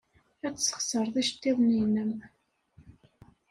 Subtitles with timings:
[0.45, 2.11] Ad tesxeṣreḍ iceḍḍiḍen-nnem.